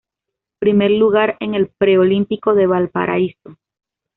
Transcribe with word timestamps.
Primer 0.57 0.89
lugar 0.89 1.37
en 1.39 1.53
el 1.53 1.67
preolímpico 1.77 2.55
de 2.55 2.65
Valparaíso. 2.65 3.55